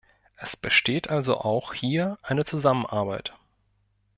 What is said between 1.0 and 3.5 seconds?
also auch hier eine Zusammenarbeit.